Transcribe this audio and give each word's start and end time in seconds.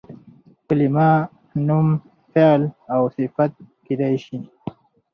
کلیمه 0.67 1.09
نوم، 1.67 1.87
فعل 2.31 2.61
او 2.93 3.01
صفت 3.15 3.51
کېدای 3.85 4.15
سي. 4.25 4.37